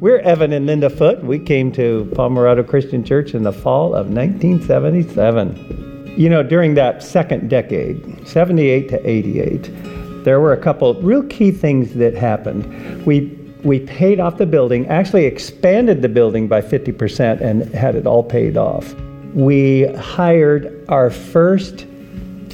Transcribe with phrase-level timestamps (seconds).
[0.00, 1.24] We're Evan and Linda Foote.
[1.24, 6.14] We came to Pomerado Christian Church in the fall of 1977.
[6.16, 11.50] You know, during that second decade, 78 to 88, there were a couple real key
[11.50, 13.04] things that happened.
[13.06, 18.06] We we paid off the building, actually expanded the building by 50% and had it
[18.06, 18.94] all paid off.
[19.34, 21.87] We hired our first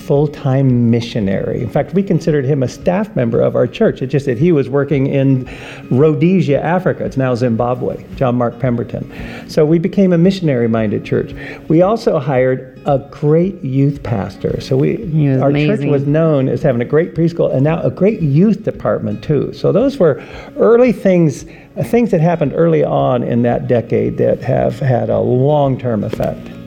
[0.06, 1.62] full time missionary.
[1.62, 4.02] In fact, we considered him a staff member of our church.
[4.02, 5.48] It's just that he was working in
[5.90, 7.04] Rhodesia, Africa.
[7.04, 9.10] It's now Zimbabwe, John Mark Pemberton.
[9.48, 11.34] So we became a missionary minded church.
[11.68, 14.60] We also hired a great youth pastor.
[14.60, 14.96] So we
[15.40, 15.76] our amazing.
[15.76, 19.52] church was known as having a great preschool and now a great youth department too.
[19.54, 20.22] So those were
[20.56, 21.44] early things
[21.82, 26.63] things that happened early on in that decade that have had a long-term effect.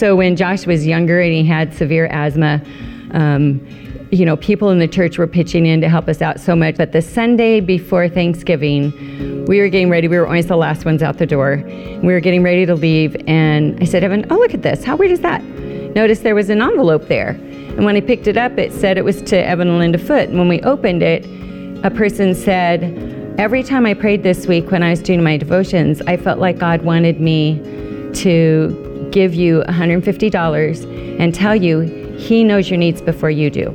[0.00, 2.62] So when Josh was younger and he had severe asthma,
[3.10, 3.60] um,
[4.10, 6.78] you know, people in the church were pitching in to help us out so much.
[6.78, 10.08] But the Sunday before Thanksgiving, we were getting ready.
[10.08, 11.62] We were always the last ones out the door.
[11.66, 14.82] We were getting ready to leave, and I said, Evan, oh, look at this.
[14.84, 15.44] How weird is that?
[15.44, 17.32] Notice there was an envelope there.
[17.32, 20.30] And when I picked it up, it said it was to Evan and Linda Foote.
[20.30, 21.26] And when we opened it,
[21.84, 26.00] a person said, Every time I prayed this week when I was doing my devotions,
[26.06, 27.58] I felt like God wanted me
[28.14, 31.80] to give you $150 and tell you
[32.18, 33.68] He knows your needs before you do.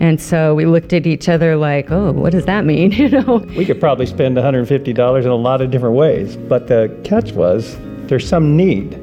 [0.00, 2.92] And so we looked at each other like, oh, what does that mean?
[2.98, 3.38] You know?
[3.56, 7.76] We could probably spend $150 in a lot of different ways, but the catch was
[8.08, 8.96] there's some need.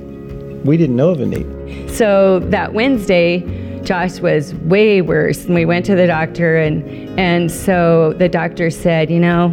[0.66, 1.92] We didn't know of a need.
[1.92, 3.44] So that Wednesday,
[3.84, 6.84] Josh was way worse, and we went to the doctor, and
[7.20, 9.50] and so the doctor said, you know,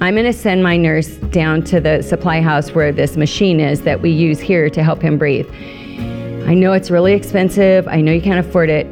[0.00, 3.82] I'm going to send my nurse down to the supply house where this machine is
[3.82, 5.48] that we use here to help him breathe.
[6.46, 7.86] I know it's really expensive.
[7.86, 8.86] I know you can't afford it.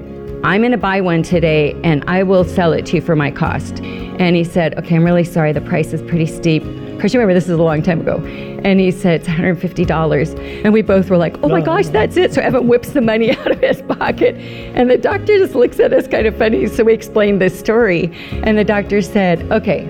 [0.44, 3.30] I'm going to buy one today, and I will sell it to you for my
[3.30, 3.80] cost.
[3.80, 5.52] And he said, okay, I'm really sorry.
[5.52, 6.62] The price is pretty steep.
[6.62, 8.18] Because you remember, this is a long time ago.
[8.64, 10.64] And he said, it's $150.
[10.64, 12.32] And we both were like, oh my gosh, that's it.
[12.32, 14.36] So Evan whips the money out of his pocket.
[14.36, 16.68] And the doctor just looks at us kind of funny.
[16.68, 18.12] So we explained this story.
[18.44, 19.88] And the doctor said, okay,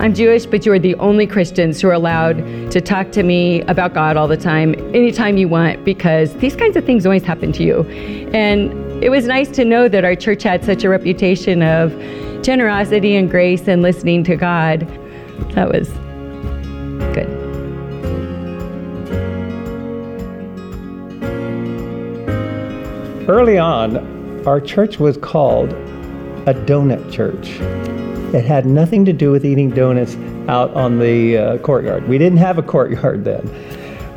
[0.00, 2.36] I'm Jewish, but you are the only Christians who are allowed
[2.70, 6.76] to talk to me about God all the time, anytime you want, because these kinds
[6.76, 7.82] of things always happen to you.
[8.32, 8.72] And
[9.02, 11.90] it was nice to know that our church had such a reputation of
[12.44, 14.86] generosity and grace and listening to God.
[15.56, 15.88] That was
[17.12, 17.28] good.
[23.28, 25.72] Early on, our church was called
[26.46, 27.58] a donut church.
[28.34, 30.16] It had nothing to do with eating donuts
[30.48, 32.06] out on the uh, courtyard.
[32.08, 33.48] We didn't have a courtyard then.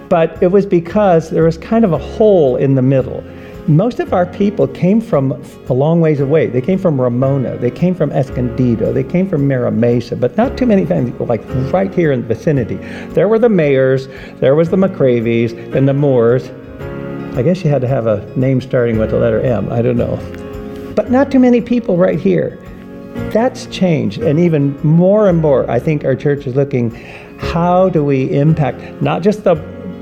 [0.09, 3.23] But it was because there was kind of a hole in the middle.
[3.67, 5.31] Most of our people came from
[5.69, 6.47] a long ways away.
[6.47, 10.57] They came from Ramona, they came from Escondido, they came from Mira Mesa, but not
[10.57, 12.75] too many families, like right here in the vicinity.
[13.13, 14.07] There were the Mayors,
[14.39, 16.49] there was the McCravies, and the Moores.
[17.37, 19.95] I guess you had to have a name starting with the letter M, I don't
[19.95, 20.17] know.
[20.95, 22.59] But not too many people right here.
[23.31, 24.21] That's changed.
[24.21, 26.91] And even more and more, I think our church is looking
[27.39, 29.55] how do we impact not just the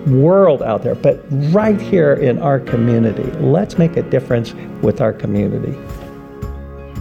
[0.07, 3.23] world out there, but right here in our community.
[3.39, 5.77] Let's make a difference with our community.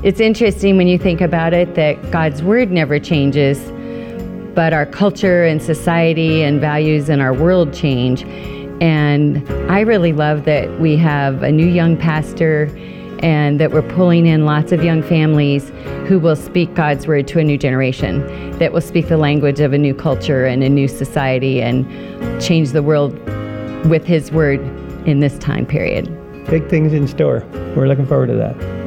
[0.04, 3.58] It's interesting when you think about it that God's word never changes,
[4.54, 8.22] but our culture and society and values in our world change.
[8.80, 12.66] And I really love that we have a new young pastor
[13.20, 15.70] and that we're pulling in lots of young families
[16.06, 18.26] who will speak God's word to a new generation,
[18.58, 21.86] that will speak the language of a new culture and a new society and
[22.40, 23.18] change the world
[23.88, 24.60] with His word
[25.06, 26.06] in this time period.
[26.46, 27.44] Big things in store.
[27.76, 28.77] We're looking forward to that.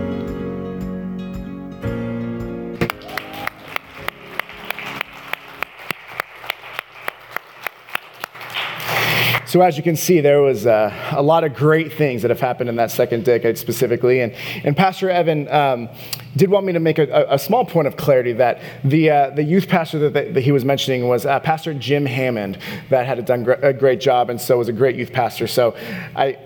[9.52, 12.40] So, as you can see, there was uh, a lot of great things that have
[12.40, 14.22] happened in that second decade specifically.
[14.22, 15.90] And, and Pastor Evan um,
[16.38, 19.44] did want me to make a, a, small point of clarity that the, uh, the
[19.44, 22.60] youth pastor that, that, he was mentioning was uh, Pastor Jim Hammond,
[22.90, 25.48] that had done a great job and so was a great youth pastor.
[25.48, 25.76] So,
[26.16, 26.38] I,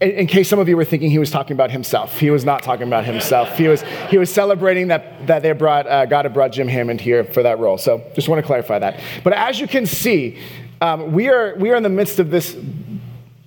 [0.00, 2.64] in case some of you were thinking he was talking about himself, he was not
[2.64, 3.56] talking about himself.
[3.56, 7.00] He was, he was celebrating that, that they brought, uh, God had brought Jim Hammond
[7.00, 7.78] here for that role.
[7.78, 9.00] So just want to clarify that.
[9.22, 10.36] But as you can see,
[10.84, 12.54] um, we, are, we are in the midst of this,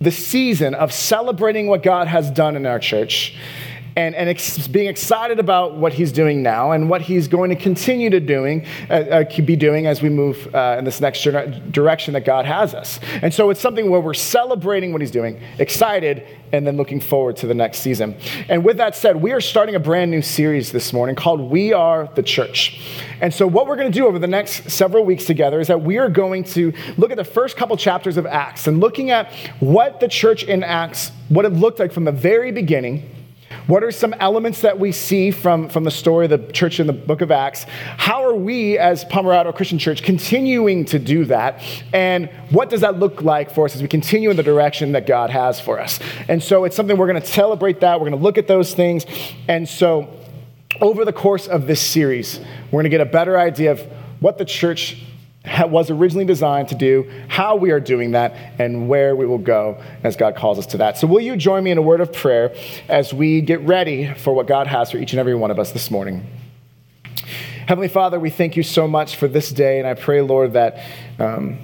[0.02, 3.36] this season of celebrating what God has done in our church.
[3.98, 7.56] And, and ex- being excited about what he's doing now and what he's going to
[7.56, 12.14] continue to doing, uh, uh, be doing as we move uh, in this next direction
[12.14, 13.00] that God has us.
[13.24, 17.38] And so it's something where we're celebrating what he's doing, excited, and then looking forward
[17.38, 18.16] to the next season.
[18.48, 21.74] And with that said, we are starting a brand new series this morning called We
[21.74, 22.80] Are the Church.
[23.20, 25.82] And so, what we're going to do over the next several weeks together is that
[25.82, 29.34] we are going to look at the first couple chapters of Acts and looking at
[29.60, 33.17] what the church in Acts, what it looked like from the very beginning
[33.68, 36.88] what are some elements that we see from, from the story of the church in
[36.88, 37.66] the book of Acts?
[37.98, 41.62] How are we, as Pomerado Christian Church, continuing to do that?
[41.94, 45.06] And what does that look like for us as we continue in the direction that
[45.06, 46.00] God has for us?
[46.30, 48.00] And so it's something we're going to celebrate that.
[48.00, 49.06] We're going to look at those things.
[49.50, 50.14] And so
[50.80, 52.40] over the course of this series,
[52.72, 53.82] we're going to get a better idea of
[54.22, 55.04] what the church
[55.66, 59.82] was originally designed to do, how we are doing that, and where we will go
[60.04, 60.98] as God calls us to that.
[60.98, 62.56] So, will you join me in a word of prayer
[62.90, 65.72] as we get ready for what God has for each and every one of us
[65.72, 66.28] this morning?
[67.68, 70.80] Heavenly Father, we thank you so much for this day, and I pray, Lord, that,
[71.20, 71.60] um,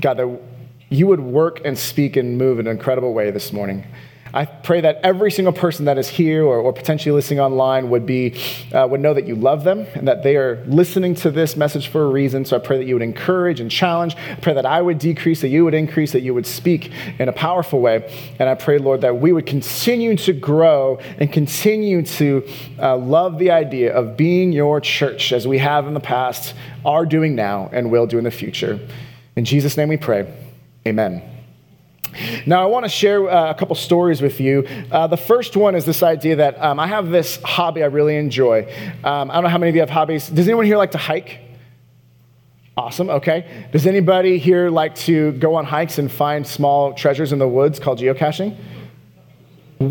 [0.00, 0.40] God, that
[0.88, 3.86] you would work and speak and move in an incredible way this morning.
[4.34, 8.06] I pray that every single person that is here or, or potentially listening online would,
[8.06, 8.40] be,
[8.72, 11.88] uh, would know that you love them and that they are listening to this message
[11.88, 12.44] for a reason.
[12.46, 14.16] So I pray that you would encourage and challenge.
[14.16, 17.28] I pray that I would decrease, that you would increase, that you would speak in
[17.28, 18.10] a powerful way.
[18.38, 23.38] And I pray, Lord, that we would continue to grow and continue to uh, love
[23.38, 26.54] the idea of being your church as we have in the past,
[26.84, 28.80] are doing now, and will do in the future.
[29.36, 30.32] In Jesus' name we pray.
[30.86, 31.31] Amen.
[32.46, 34.66] Now, I want to share uh, a couple stories with you.
[34.90, 38.16] Uh, the first one is this idea that um, I have this hobby I really
[38.16, 38.64] enjoy.
[39.04, 40.28] Um, I don't know how many of you have hobbies.
[40.28, 41.40] Does anyone here like to hike?
[42.76, 43.68] Awesome, okay.
[43.70, 47.78] Does anybody here like to go on hikes and find small treasures in the woods
[47.78, 48.56] called geocaching?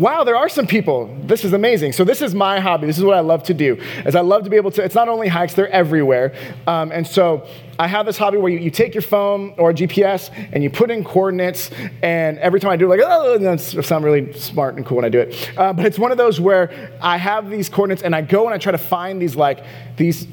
[0.00, 1.14] Wow, there are some people.
[1.22, 1.92] This is amazing.
[1.92, 2.86] So this is my hobby.
[2.86, 3.80] This is what I love to do.
[4.06, 4.82] Is I love to be able to.
[4.82, 6.34] It's not only hikes; they're everywhere.
[6.66, 7.46] Um, and so
[7.78, 10.90] I have this hobby where you, you, take your phone or GPS and you put
[10.90, 11.70] in coordinates.
[12.02, 14.96] And every time I do, it, like oh, and I sound really smart and cool
[14.96, 15.50] when I do it.
[15.56, 18.54] Uh, but it's one of those where I have these coordinates and I go and
[18.54, 19.64] I try to find these like
[19.96, 20.26] these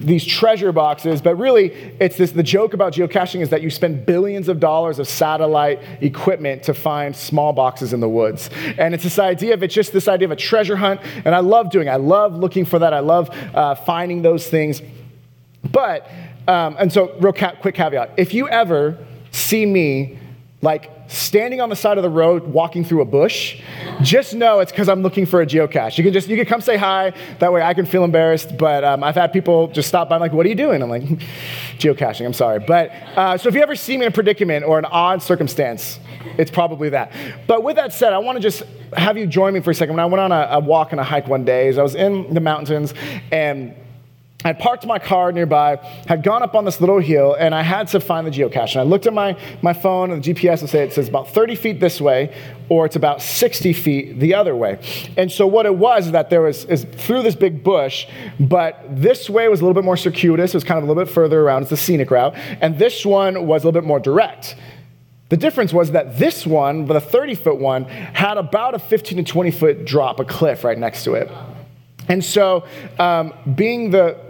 [0.00, 4.06] these treasure boxes, but really it's this the joke about geocaching is that you spend
[4.06, 8.50] billions of dollars of satellite equipment to find small boxes in the woods.
[8.78, 11.40] And it's this idea of it's just this idea of a treasure hunt, and I
[11.40, 11.88] love doing.
[11.88, 12.94] I love looking for that.
[12.94, 14.82] I love uh, finding those things.
[15.70, 16.10] But
[16.48, 18.98] um, and so real ca- quick caveat: if you ever
[19.32, 20.18] see me
[20.62, 23.60] like standing on the side of the road walking through a bush,
[24.02, 25.96] just know it's because I'm looking for a geocache.
[25.96, 27.14] You can just you can come say hi.
[27.38, 28.58] That way I can feel embarrassed.
[28.58, 30.16] But um, I've had people just stop by.
[30.16, 30.82] I'm like, what are you doing?
[30.82, 31.02] I'm like,
[31.78, 32.26] geocaching.
[32.26, 32.58] I'm sorry.
[32.58, 35.98] But uh, so if you ever see me in a predicament or an odd circumstance,
[36.36, 37.12] it's probably that.
[37.46, 38.62] But with that said, I want to just
[38.94, 39.94] have you join me for a second.
[39.94, 41.94] When I went on a, a walk and a hike one day, as I was
[41.94, 42.92] in the mountains
[43.32, 43.74] and
[44.44, 45.76] I parked my car nearby,
[46.06, 48.72] had gone up on this little hill, and I had to find the geocache.
[48.72, 51.28] And I looked at my, my phone and the GPS and say it says about
[51.28, 52.34] 30 feet this way,
[52.68, 54.78] or it's about 60 feet the other way.
[55.16, 58.06] And so what it was is that there was is through this big bush,
[58.38, 60.54] but this way was a little bit more circuitous.
[60.54, 61.62] It was kind of a little bit further around.
[61.62, 62.34] It's the scenic route.
[62.60, 64.56] And this one was a little bit more direct.
[65.28, 69.24] The difference was that this one, the 30 foot one, had about a 15 to
[69.24, 71.30] 20 foot drop, a cliff right next to it.
[72.08, 72.64] And so,
[72.98, 74.29] um, being the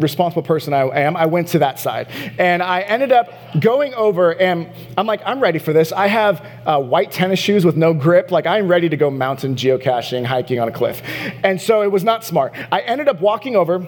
[0.00, 2.08] responsible person I am, I went to that side.
[2.38, 5.92] And I ended up going over, and I'm like, I'm ready for this.
[5.92, 8.30] I have uh, white tennis shoes with no grip.
[8.30, 11.02] Like, I'm ready to go mountain geocaching, hiking on a cliff.
[11.42, 12.54] And so it was not smart.
[12.72, 13.86] I ended up walking over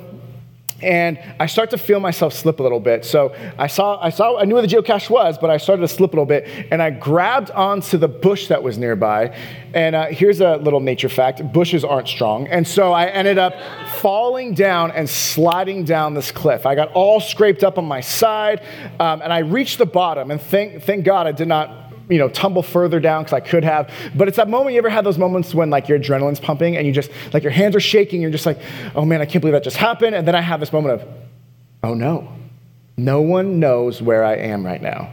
[0.82, 3.04] and I start to feel myself slip a little bit.
[3.04, 5.88] So I saw, I saw, I knew where the geocache was, but I started to
[5.88, 9.36] slip a little bit, and I grabbed onto the bush that was nearby.
[9.74, 13.54] And uh, here's a little nature fact: bushes aren't strong, and so I ended up
[14.00, 16.66] falling down and sliding down this cliff.
[16.66, 18.62] I got all scraped up on my side,
[19.00, 20.30] um, and I reached the bottom.
[20.30, 21.81] And thank, thank God I did not
[22.12, 23.90] you know, tumble further down because I could have.
[24.14, 26.86] But it's that moment you ever had those moments when like your adrenaline's pumping and
[26.86, 28.20] you just like your hands are shaking.
[28.20, 28.58] You're just like,
[28.94, 30.14] oh man, I can't believe that just happened.
[30.14, 31.08] And then I have this moment of,
[31.82, 32.32] oh no,
[32.96, 35.10] no one knows where I am right now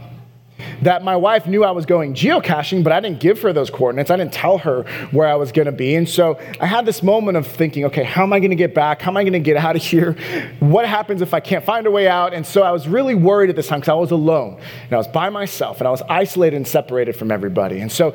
[0.82, 4.10] that my wife knew I was going geocaching, but I didn't give her those coordinates.
[4.10, 5.94] I didn't tell her where I was going to be.
[5.94, 8.74] And so I had this moment of thinking, okay, how am I going to get
[8.74, 9.02] back?
[9.02, 10.16] How am I going to get out of here?
[10.60, 12.34] What happens if I can't find a way out?
[12.34, 14.96] And so I was really worried at this time because I was alone and I
[14.96, 17.80] was by myself and I was isolated and separated from everybody.
[17.80, 18.14] And so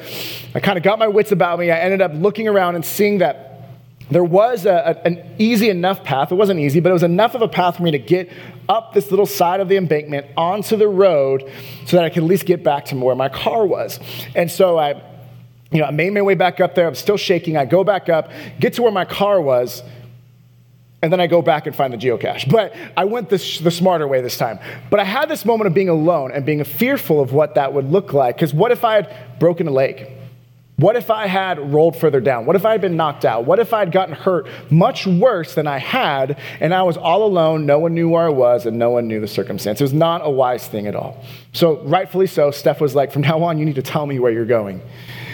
[0.54, 1.72] I kind of got my wits about me.
[1.72, 3.45] I ended up looking around and seeing that
[4.12, 4.70] there was a,
[5.04, 6.32] a, an easy enough path.
[6.32, 8.32] It wasn't easy, but it was enough of a path for me to get
[8.70, 11.50] up this little side of the embankment onto the road
[11.86, 14.00] so that I could at least get back to where my car was.
[14.36, 15.02] And so I
[15.72, 16.88] you know, I made my way back up there.
[16.88, 17.58] I'm still shaking.
[17.58, 19.84] I go back up, get to where my car was,
[21.02, 22.50] and then I go back and find the geocache.
[22.50, 24.60] But I went this, the smarter way this time.
[24.90, 27.92] But I had this moment of being alone and being fearful of what that would
[27.92, 28.38] look like.
[28.38, 30.15] Because what if I had broken a leg?
[30.78, 32.46] What if I had rolled further down?
[32.46, 33.46] What if I had been knocked out?
[33.46, 37.26] What if I had gotten hurt much worse than I had and I was all
[37.26, 37.66] alone?
[37.66, 39.80] No one knew where I was and no one knew the circumstance.
[39.80, 41.24] It was not a wise thing at all.
[41.54, 44.34] So, rightfully so, Steph was like, from now on, you need to tell me where
[44.34, 44.82] you're going.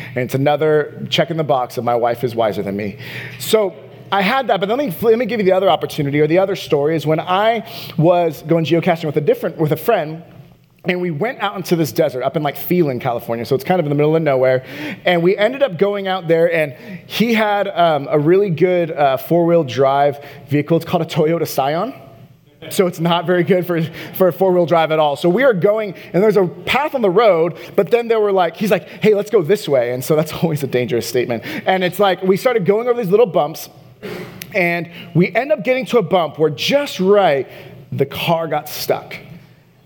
[0.10, 3.00] And it's another check in the box of my wife is wiser than me.
[3.40, 3.76] So,
[4.12, 6.38] I had that, but let me, let me give you the other opportunity or the
[6.38, 7.66] other story is when I
[7.98, 10.24] was going geocaching with a different, with a friend,
[10.86, 13.46] and we went out into this desert up in like Phelan, California.
[13.46, 14.66] So it's kind of in the middle of nowhere.
[15.06, 16.74] And we ended up going out there, and
[17.08, 20.78] he had um, a really good uh, four wheel drive vehicle.
[20.78, 21.94] It's called a Toyota Scion.
[22.70, 23.82] So it's not very good for,
[24.14, 25.16] for four wheel drive at all.
[25.16, 28.32] So we are going, and there's a path on the road, but then there were
[28.32, 29.94] like, he's like, hey, let's go this way.
[29.94, 31.44] And so that's always a dangerous statement.
[31.46, 33.70] And it's like, we started going over these little bumps,
[34.54, 37.48] and we end up getting to a bump where just right,
[37.92, 39.16] the car got stuck.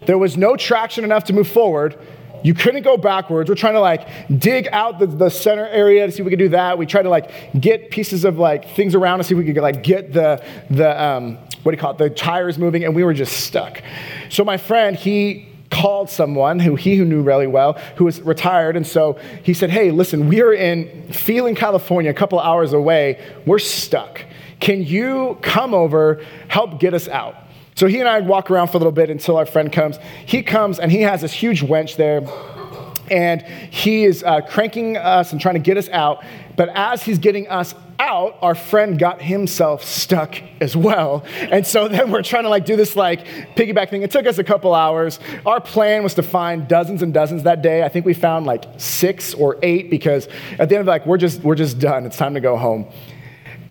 [0.06, 1.98] There was no traction enough to move forward.
[2.44, 3.50] You couldn't go backwards.
[3.50, 4.08] We're trying to like
[4.40, 6.78] dig out the, the center area to see if we could do that.
[6.78, 9.62] We tried to like get pieces of like things around to see if we could
[9.62, 13.04] like get the, the um, what do you call it, the tires moving, and we
[13.04, 13.82] were just stuck.
[14.30, 18.78] So my friend, he called someone who he who knew really well, who was retired,
[18.78, 23.20] and so he said, "Hey, listen, we are in Phelan, California, a couple hours away.
[23.48, 24.24] We're stuck.
[24.60, 27.36] Can you come over, help get us out?"
[27.76, 30.00] So he and I walk around for a little bit until our friend comes.
[30.26, 32.26] He comes and he has this huge wench there.
[33.12, 36.24] And he is uh, cranking us and trying to get us out.
[36.56, 41.24] But as he's getting us out, our friend got himself stuck as well.
[41.40, 44.02] And so then we're trying to like do this like piggyback thing.
[44.02, 45.20] It took us a couple hours.
[45.46, 47.84] Our plan was to find dozens and dozens that day.
[47.84, 50.28] I think we found like six or eight because
[50.58, 52.06] at the end of like we're just we're just done.
[52.06, 52.88] It's time to go home.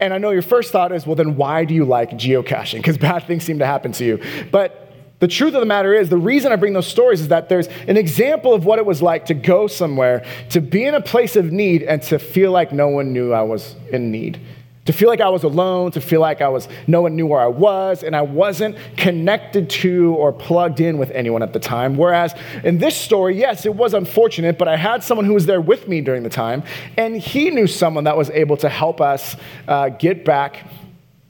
[0.00, 2.76] And I know your first thought is, well, then why do you like geocaching?
[2.78, 4.22] Because bad things seem to happen to you.
[4.50, 7.48] But the truth of the matter is, the reason I bring those stories is that
[7.48, 11.00] there's an example of what it was like to go somewhere, to be in a
[11.00, 14.40] place of need, and to feel like no one knew I was in need
[14.84, 17.40] to feel like I was alone, to feel like I was no one knew where
[17.40, 21.96] I was, and I wasn't connected to or plugged in with anyone at the time.
[21.96, 25.60] Whereas in this story, yes, it was unfortunate, but I had someone who was there
[25.60, 26.62] with me during the time,
[26.96, 29.36] and he knew someone that was able to help us
[29.68, 30.68] uh, get back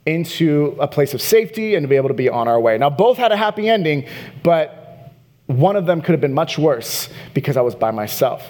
[0.07, 2.77] into a place of safety and to be able to be on our way.
[2.77, 4.07] Now, both had a happy ending,
[4.43, 5.13] but
[5.47, 8.47] one of them could have been much worse because I was by myself.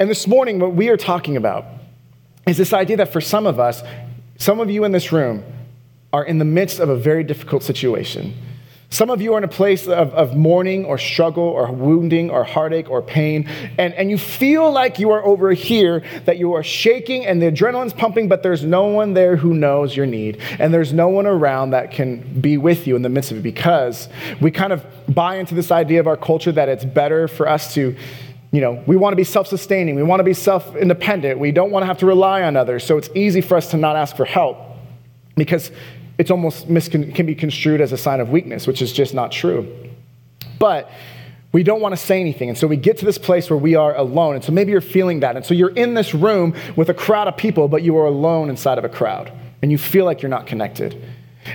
[0.00, 1.64] And this morning, what we are talking about
[2.46, 3.82] is this idea that for some of us,
[4.40, 5.44] some of you in this room
[6.14, 8.34] are in the midst of a very difficult situation.
[8.88, 12.42] Some of you are in a place of, of mourning or struggle or wounding or
[12.42, 16.62] heartache or pain, and, and you feel like you are over here, that you are
[16.62, 20.40] shaking and the adrenaline's pumping, but there's no one there who knows your need.
[20.58, 23.42] And there's no one around that can be with you in the midst of it
[23.42, 24.08] because
[24.40, 27.74] we kind of buy into this idea of our culture that it's better for us
[27.74, 27.94] to
[28.52, 29.94] you know, we want to be self sustaining.
[29.94, 31.38] We want to be self independent.
[31.38, 32.84] We don't want to have to rely on others.
[32.84, 34.58] So it's easy for us to not ask for help
[35.36, 35.70] because
[36.18, 39.30] it's almost miscon- can be construed as a sign of weakness, which is just not
[39.32, 39.90] true.
[40.58, 40.90] But
[41.52, 42.48] we don't want to say anything.
[42.48, 44.34] And so we get to this place where we are alone.
[44.36, 45.36] And so maybe you're feeling that.
[45.36, 48.50] And so you're in this room with a crowd of people, but you are alone
[48.50, 49.32] inside of a crowd.
[49.62, 51.02] And you feel like you're not connected.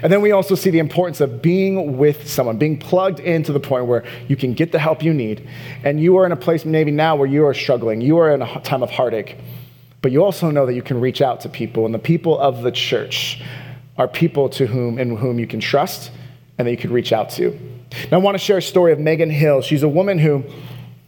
[0.02, 3.60] And then we also see the importance of being with someone, being plugged into the
[3.60, 5.48] point where you can get the help you need.
[5.84, 8.42] And you are in a place maybe now where you are struggling, you are in
[8.42, 9.38] a time of heartache,
[10.02, 11.86] but you also know that you can reach out to people.
[11.86, 13.42] And the people of the church
[13.98, 16.12] are people to whom in whom you can trust
[16.58, 17.52] and that you can reach out to.
[18.12, 19.62] Now, I want to share a story of Megan Hill.
[19.62, 20.44] She's a woman who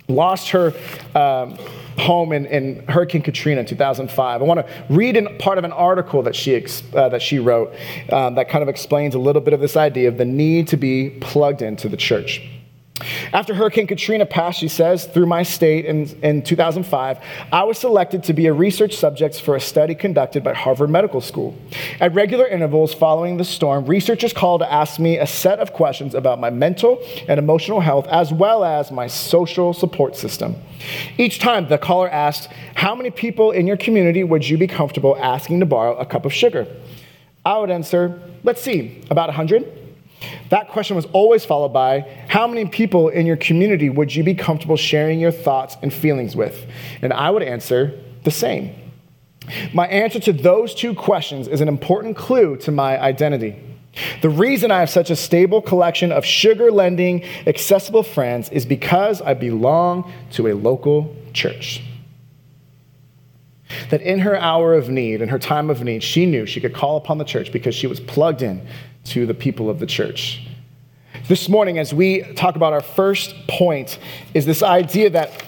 [0.07, 0.73] lost her.
[1.15, 1.57] Um,
[1.97, 4.41] home in, in, Hurricane Katrina in 2005.
[4.41, 6.55] I want to read in part of an article that she,
[6.93, 7.73] uh, that she wrote
[8.11, 10.77] um, that kind of explains a little bit of this idea of the need to
[10.77, 12.56] be plugged into the church.
[13.31, 17.19] After Hurricane Katrina passed, she says, through my state in, in 2005,
[17.51, 21.21] I was selected to be a research subject for a study conducted by Harvard Medical
[21.21, 21.55] School.
[21.99, 26.15] At regular intervals following the storm, researchers called to ask me a set of questions
[26.15, 30.55] about my mental and emotional health, as well as my social support system.
[31.17, 35.15] Each time, the caller asked, How many people in your community would you be comfortable
[35.17, 36.67] asking to borrow a cup of sugar?
[37.45, 39.76] I would answer, Let's see, about 100.
[40.49, 44.33] That question was always followed by How many people in your community would you be
[44.33, 46.65] comfortable sharing your thoughts and feelings with?
[47.01, 48.75] And I would answer the same.
[49.73, 53.61] My answer to those two questions is an important clue to my identity.
[54.21, 59.21] The reason I have such a stable collection of sugar lending, accessible friends is because
[59.21, 61.81] I belong to a local church.
[63.89, 66.73] That in her hour of need, in her time of need, she knew she could
[66.73, 68.65] call upon the church because she was plugged in
[69.09, 70.47] to the people of the church.
[71.27, 73.99] This morning, as we talk about our first point,
[74.33, 75.43] is this idea that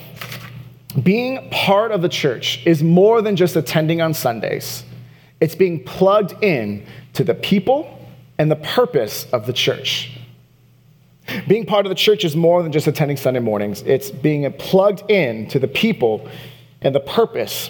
[1.04, 4.84] being part of the church is more than just attending on Sundays.
[5.40, 8.00] It's being plugged in to the people
[8.38, 10.18] and the purpose of the church.
[11.48, 15.10] Being part of the church is more than just attending Sunday mornings, it's being plugged
[15.12, 16.28] in to the people
[16.82, 17.70] and the purpose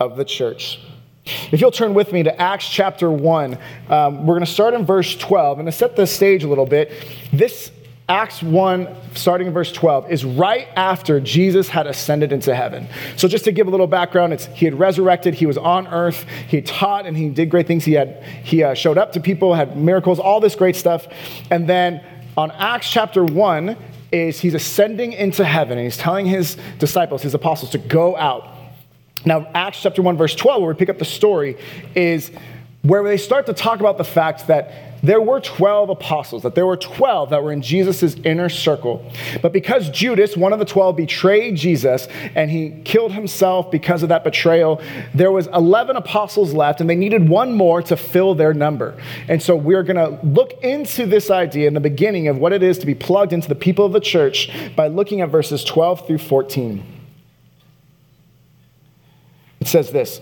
[0.00, 0.80] of the church.
[1.24, 4.84] If you'll turn with me to Acts chapter 1, um, we're going to start in
[4.84, 5.58] verse 12.
[5.58, 6.92] And to set the stage a little bit,
[7.32, 7.70] this
[8.06, 12.86] Acts 1, starting in verse 12, is right after Jesus had ascended into heaven.
[13.16, 16.26] So, just to give a little background, it's, he had resurrected, he was on earth,
[16.48, 17.86] he taught, and he did great things.
[17.86, 21.06] He, had, he uh, showed up to people, had miracles, all this great stuff.
[21.50, 22.04] And then
[22.36, 23.74] on Acts chapter 1,
[24.12, 28.53] is he's ascending into heaven, and he's telling his disciples, his apostles, to go out
[29.24, 31.56] now, Acts chapter 1, verse 12, where we pick up the story,
[31.94, 32.30] is
[32.82, 36.66] where they start to talk about the fact that there were 12 apostles, that there
[36.66, 39.10] were 12 that were in Jesus' inner circle.
[39.42, 44.10] But because Judas, one of the 12, betrayed Jesus and he killed himself because of
[44.10, 44.82] that betrayal,
[45.14, 48.98] there was 11 apostles left and they needed one more to fill their number.
[49.28, 52.62] And so we're going to look into this idea in the beginning of what it
[52.62, 56.06] is to be plugged into the people of the church by looking at verses 12
[56.06, 56.93] through 14.
[59.64, 60.20] It says this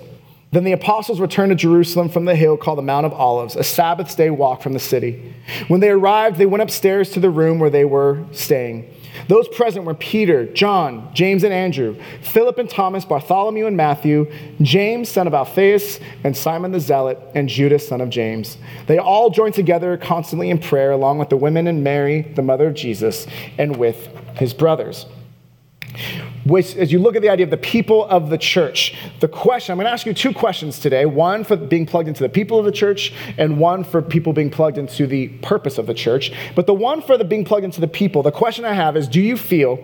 [0.52, 3.64] Then the apostles returned to Jerusalem from the hill called the Mount of Olives, a
[3.64, 5.34] Sabbath day walk from the city.
[5.66, 8.94] When they arrived, they went upstairs to the room where they were staying.
[9.26, 14.30] Those present were Peter, John, James, and Andrew, Philip and Thomas, Bartholomew and Matthew,
[14.61, 18.58] James, son of Alphaeus, and Simon the Zealot, and Judas, son of James.
[18.87, 22.68] They all joined together constantly in prayer, along with the women and Mary, the mother
[22.68, 23.26] of Jesus,
[23.58, 25.06] and with his brothers
[26.44, 29.72] which, as you look at the idea of the people of the church, the question,
[29.72, 32.58] I'm going to ask you two questions today one for being plugged into the people
[32.58, 36.32] of the church, and one for people being plugged into the purpose of the church.
[36.54, 39.08] But the one for the being plugged into the people, the question I have is
[39.08, 39.78] do you feel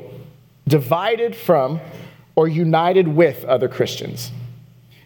[0.66, 1.80] divided from
[2.34, 4.30] or united with other Christians?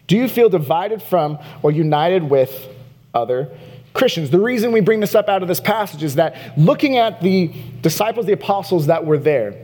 [0.07, 2.67] Do you feel divided from or united with
[3.13, 3.49] other
[3.93, 4.29] Christians?
[4.29, 7.53] The reason we bring this up out of this passage is that looking at the
[7.81, 9.55] disciples, the apostles that were there,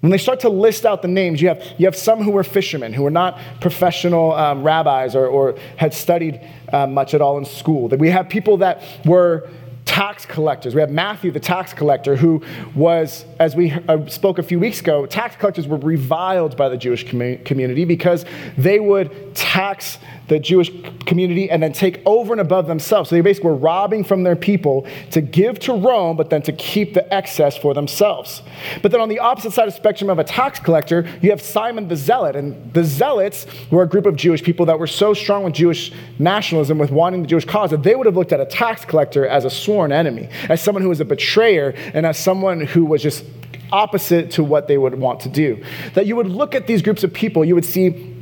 [0.00, 2.44] when they start to list out the names, you have, you have some who were
[2.44, 6.40] fishermen, who were not professional um, rabbis or, or, had studied
[6.72, 7.88] uh, much at all in school.
[7.88, 9.48] We have people that were
[9.84, 10.74] tax collectors.
[10.74, 12.42] We have Matthew, the tax collector, who
[12.74, 16.76] was, as we uh, spoke a few weeks ago, tax collectors were reviled by the
[16.76, 18.24] Jewish community because
[18.56, 20.70] they would tax the Jewish
[21.06, 23.10] community and then take over and above themselves.
[23.10, 26.52] So they basically were robbing from their people to give to Rome, but then to
[26.52, 28.42] keep the excess for themselves.
[28.82, 31.40] But then on the opposite side of the spectrum of a tax collector, you have
[31.40, 32.36] Simon the Zealot.
[32.36, 35.92] And the Zealots were a group of Jewish people that were so strong with Jewish
[36.18, 39.26] nationalism, with wanting the Jewish cause, that they would have looked at a tax collector
[39.26, 43.02] as a sworn enemy, as someone who was a betrayer, and as someone who was
[43.02, 43.24] just
[43.72, 45.62] opposite to what they would want to do.
[45.94, 48.14] That you would look at these groups of people, you would see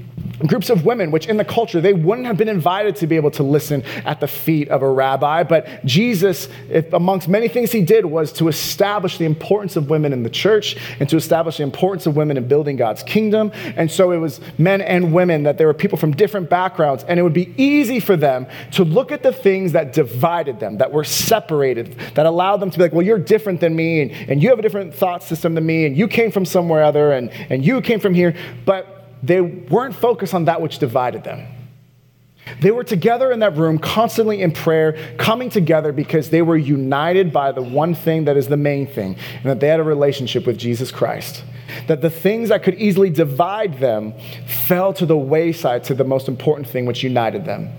[0.46, 3.30] groups of women, which in the culture, they wouldn't have been invited to be able
[3.32, 5.42] to listen at the feet of a rabbi.
[5.42, 10.12] But Jesus, if, amongst many things he did, was to establish the importance of women
[10.12, 13.52] in the church and to establish the importance of women in building God's kingdom.
[13.76, 17.04] And so it was men and women, that there were people from different backgrounds.
[17.04, 20.78] And it would be easy for them to look at the things that divided them,
[20.78, 24.10] that were separated, that allowed them to be like, well, you're different than me, and,
[24.30, 27.12] and you have a different thought system than me, and you came from somewhere other,
[27.12, 28.34] and, and you came from here.
[28.64, 28.95] But
[29.26, 31.46] they weren't focused on that which divided them.
[32.60, 37.32] They were together in that room, constantly in prayer, coming together because they were united
[37.32, 40.46] by the one thing that is the main thing, and that they had a relationship
[40.46, 41.42] with Jesus Christ.
[41.88, 44.14] That the things that could easily divide them
[44.46, 47.72] fell to the wayside to the most important thing which united them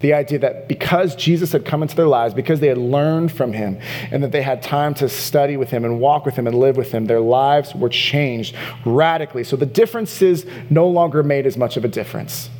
[0.00, 3.52] the idea that because Jesus had come into their lives, because they had learned from
[3.52, 3.78] him,
[4.10, 6.76] and that they had time to study with him and walk with him and live
[6.76, 9.44] with him, their lives were changed radically.
[9.44, 12.50] So the differences no longer made as much of a difference.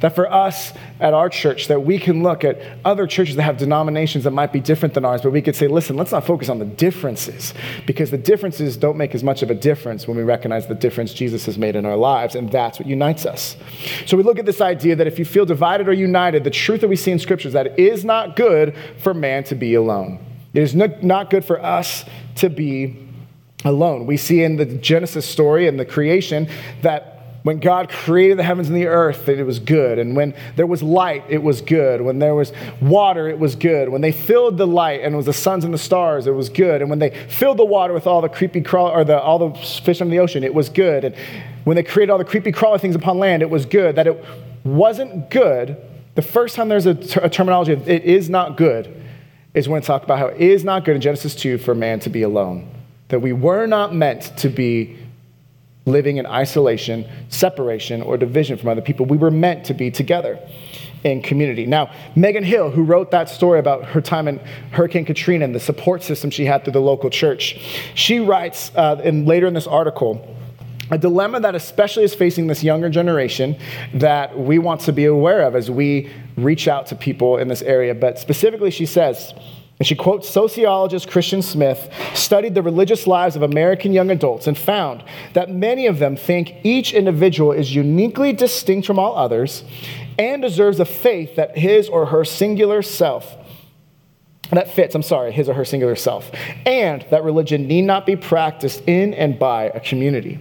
[0.00, 3.56] That for us at our church, that we can look at other churches that have
[3.56, 6.48] denominations that might be different than ours, but we could say, listen, let's not focus
[6.48, 7.54] on the differences
[7.86, 11.12] because the differences don't make as much of a difference when we recognize the difference
[11.12, 13.56] Jesus has made in our lives, and that's what unites us.
[14.06, 16.80] So we look at this idea that if you feel divided or united, the truth
[16.82, 19.74] that we see in Scripture is that it is not good for man to be
[19.74, 20.24] alone.
[20.54, 22.04] It is not good for us
[22.36, 22.96] to be
[23.64, 24.06] alone.
[24.06, 26.48] We see in the Genesis story and the creation
[26.82, 27.17] that
[27.48, 29.98] when God created the heavens and the earth, that it was good.
[29.98, 32.02] And when there was light, it was good.
[32.02, 33.88] When there was water, it was good.
[33.88, 36.50] When they filled the light and it was the suns and the stars, it was
[36.50, 36.82] good.
[36.82, 39.58] And when they filled the water with all the creepy crawl or the, all the
[39.58, 41.04] fish in the ocean, it was good.
[41.04, 41.16] And
[41.64, 43.96] when they created all the creepy crawly things upon land, it was good.
[43.96, 44.22] That it
[44.62, 45.78] wasn't good,
[46.16, 48.94] the first time there's a, ter- a terminology of it is not good
[49.54, 51.98] is when it talks about how it is not good in Genesis 2 for man
[52.00, 52.68] to be alone.
[53.08, 54.98] That we were not meant to be
[55.88, 59.06] living in isolation, separation, or division from other people.
[59.06, 60.38] We were meant to be together
[61.04, 61.66] in community.
[61.66, 64.38] Now, Megan Hill, who wrote that story about her time in
[64.72, 67.58] Hurricane Katrina and the support system she had through the local church,
[67.94, 70.36] she writes uh, in, later in this article,
[70.90, 73.56] a dilemma that especially is facing this younger generation
[73.94, 77.62] that we want to be aware of as we reach out to people in this
[77.62, 77.94] area.
[77.94, 79.34] But specifically, she says,
[79.78, 84.58] and she quotes sociologist Christian Smith, studied the religious lives of American young adults and
[84.58, 89.62] found that many of them think each individual is uniquely distinct from all others
[90.18, 93.36] and deserves a faith that his or her singular self
[94.50, 96.30] that fits, I'm sorry, his or her singular self,
[96.64, 100.40] and that religion need not be practiced in and by a community.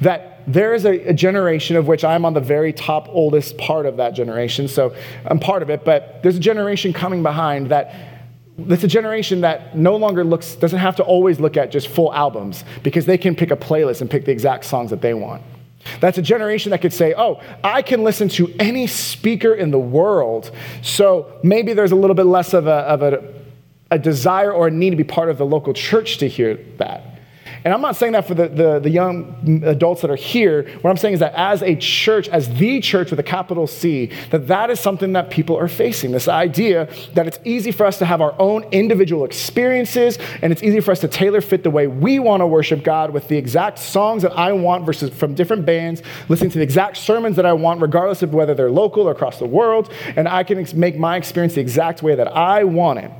[0.00, 3.86] That there is a, a, generation of which I'm on the very top oldest part
[3.86, 8.13] of that generation, so I'm part of it, but there's a generation coming behind that
[8.56, 12.14] it's a generation that no longer looks, doesn't have to always look at just full
[12.14, 15.42] albums because they can pick a playlist and pick the exact songs that they want.
[16.00, 19.78] That's a generation that could say, oh, I can listen to any speaker in the
[19.78, 20.50] world.
[20.82, 23.34] So maybe there's a little bit less of a, of a,
[23.90, 27.13] a desire or a need to be part of the local church to hear that.
[27.64, 30.68] And I'm not saying that for the, the, the, young adults that are here.
[30.82, 34.10] What I'm saying is that as a church, as the church with a capital C,
[34.30, 36.12] that that is something that people are facing.
[36.12, 40.62] This idea that it's easy for us to have our own individual experiences and it's
[40.62, 43.38] easy for us to tailor fit the way we want to worship God with the
[43.38, 47.46] exact songs that I want versus from different bands, listening to the exact sermons that
[47.46, 49.90] I want, regardless of whether they're local or across the world.
[50.16, 53.10] And I can make my experience the exact way that I want it.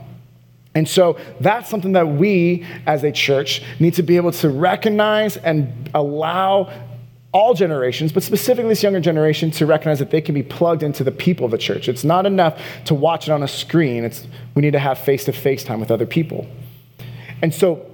[0.74, 5.36] And so that's something that we as a church need to be able to recognize
[5.36, 6.72] and allow
[7.32, 11.02] all generations, but specifically this younger generation, to recognize that they can be plugged into
[11.02, 11.88] the people of the church.
[11.88, 15.24] It's not enough to watch it on a screen, it's, we need to have face
[15.24, 16.46] to face time with other people.
[17.42, 17.90] And so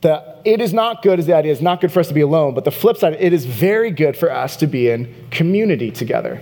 [0.00, 2.20] the it is not good is the idea, it's not good for us to be
[2.20, 5.90] alone, but the flip side, it is very good for us to be in community
[5.90, 6.40] together.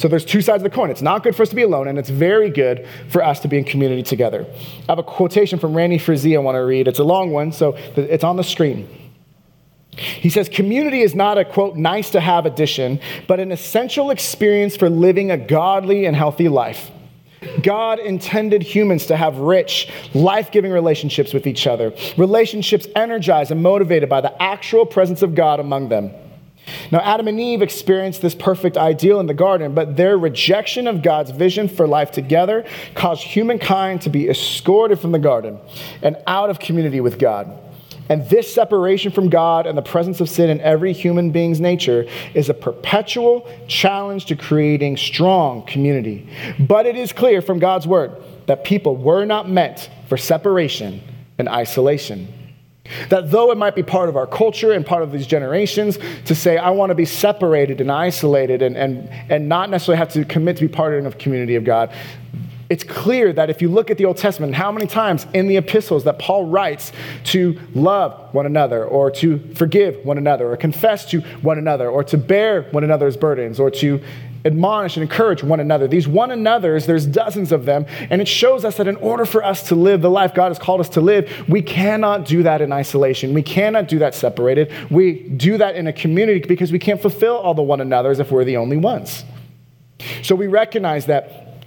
[0.00, 0.88] So there's two sides of the coin.
[0.88, 3.48] It's not good for us to be alone, and it's very good for us to
[3.48, 4.46] be in community together.
[4.88, 6.88] I have a quotation from Randy Frazee I want to read.
[6.88, 8.88] It's a long one, so it's on the screen.
[9.90, 14.74] He says, Community is not a quote, nice to have addition, but an essential experience
[14.74, 16.90] for living a godly and healthy life.
[17.62, 23.62] God intended humans to have rich, life giving relationships with each other, relationships energized and
[23.62, 26.10] motivated by the actual presence of God among them.
[26.90, 31.02] Now, Adam and Eve experienced this perfect ideal in the garden, but their rejection of
[31.02, 35.58] God's vision for life together caused humankind to be escorted from the garden
[36.02, 37.58] and out of community with God.
[38.10, 42.06] And this separation from God and the presence of sin in every human being's nature
[42.34, 46.28] is a perpetual challenge to creating strong community.
[46.58, 51.00] But it is clear from God's word that people were not meant for separation
[51.38, 52.26] and isolation.
[53.08, 56.34] That though it might be part of our culture and part of these generations to
[56.34, 60.24] say, I want to be separated and isolated and, and, and not necessarily have to
[60.24, 61.92] commit to be part of a community of God,
[62.70, 65.56] it's clear that if you look at the Old Testament, how many times in the
[65.56, 66.92] epistles that Paul writes
[67.24, 72.04] to love one another, or to forgive one another, or confess to one another, or
[72.04, 74.00] to bear one another's burdens, or to
[74.44, 75.86] admonish and encourage one another.
[75.86, 79.44] These one another's, there's dozens of them, and it shows us that in order for
[79.44, 82.60] us to live the life God has called us to live, we cannot do that
[82.60, 83.34] in isolation.
[83.34, 84.72] We cannot do that separated.
[84.90, 88.30] We do that in a community because we can't fulfill all the one another's if
[88.30, 89.24] we're the only ones.
[90.22, 91.64] So we recognize that,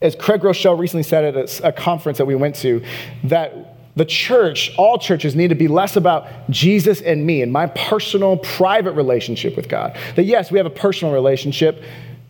[0.00, 2.82] as Craig Groeschel recently said at a, a conference that we went to,
[3.24, 7.66] that the church, all churches, need to be less about Jesus and me and my
[7.66, 9.96] personal, private relationship with God.
[10.16, 11.82] That yes, we have a personal relationship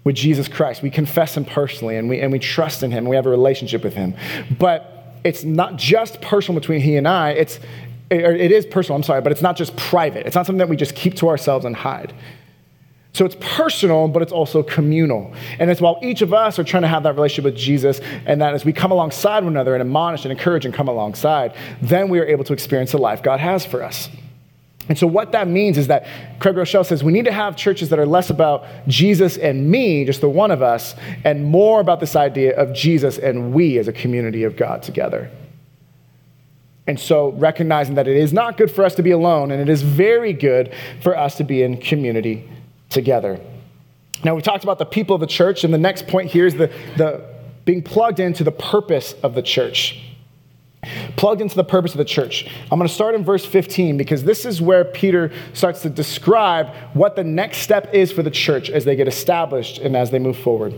[0.04, 0.82] with Jesus Christ.
[0.82, 3.30] We confess Him personally and we, and we trust in Him and we have a
[3.30, 4.14] relationship with Him.
[4.58, 7.60] But it's not just personal between He and I, it's,
[8.10, 10.26] it is personal, I'm sorry, but it's not just private.
[10.26, 12.12] It's not something that we just keep to ourselves and hide.
[13.12, 15.34] So it's personal, but it's also communal.
[15.58, 18.40] And it's while each of us are trying to have that relationship with Jesus, and
[18.40, 22.08] that as we come alongside one another and admonish and encourage and come alongside, then
[22.08, 24.08] we are able to experience the life God has for us.
[24.88, 26.06] And so, what that means is that
[26.40, 30.04] Craig Groeschel says we need to have churches that are less about Jesus and me,
[30.04, 33.88] just the one of us, and more about this idea of Jesus and we as
[33.88, 35.30] a community of God together.
[36.86, 39.68] And so, recognizing that it is not good for us to be alone, and it
[39.68, 42.48] is very good for us to be in community
[42.92, 43.40] together.
[44.24, 46.54] Now, we talked about the people of the church, and the next point here is
[46.54, 47.24] the, the
[47.64, 50.00] being plugged into the purpose of the church.
[51.16, 52.48] plugged into the purpose of the church.
[52.70, 56.74] I'm going to start in verse 15 because this is where Peter starts to describe
[56.94, 60.18] what the next step is for the church as they get established and as they
[60.18, 60.74] move forward.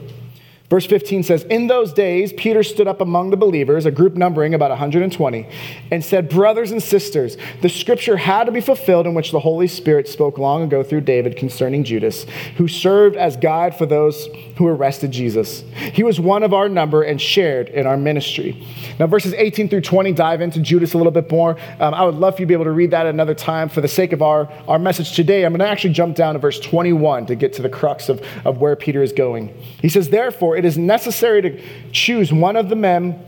[0.74, 4.54] Verse 15 says, In those days, Peter stood up among the believers, a group numbering
[4.54, 5.46] about 120,
[5.92, 9.68] and said, Brothers and sisters, the scripture had to be fulfilled in which the Holy
[9.68, 14.66] Spirit spoke long ago through David concerning Judas, who served as guide for those who
[14.66, 15.62] arrested Jesus.
[15.92, 18.66] He was one of our number and shared in our ministry.
[18.98, 21.56] Now, verses 18 through 20 dive into Judas a little bit more.
[21.78, 23.68] Um, I would love for you to be able to read that another time.
[23.68, 26.40] For the sake of our, our message today, I'm going to actually jump down to
[26.40, 29.56] verse 21 to get to the crux of, of where Peter is going.
[29.80, 33.22] He says, Therefore, it is necessary to choose one of the men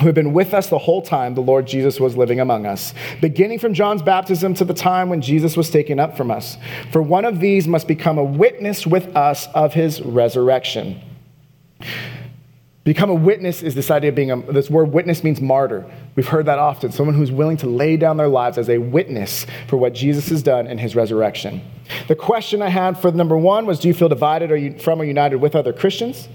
[0.00, 2.94] who have been with us the whole time the Lord Jesus was living among us,
[3.20, 6.56] beginning from John's baptism to the time when Jesus was taken up from us.
[6.90, 11.00] For one of these must become a witness with us of his resurrection.
[12.82, 15.84] Become a witness is this idea of being a, this word witness means martyr.
[16.16, 16.92] We've heard that often.
[16.92, 20.42] Someone who's willing to lay down their lives as a witness for what Jesus has
[20.42, 21.60] done in his resurrection.
[22.08, 25.00] The question I had for number one was Do you feel divided or you, from
[25.00, 26.28] or united with other Christians?